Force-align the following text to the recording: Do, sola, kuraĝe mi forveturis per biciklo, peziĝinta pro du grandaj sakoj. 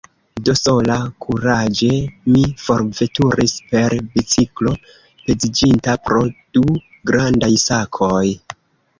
Do, 0.47 0.53
sola, 0.59 0.93
kuraĝe 1.23 1.89
mi 2.35 2.39
forveturis 2.61 3.53
per 3.73 3.95
biciklo, 4.15 4.73
peziĝinta 5.27 5.95
pro 6.07 6.23
du 6.59 6.63
grandaj 7.11 7.51
sakoj. 7.65 8.25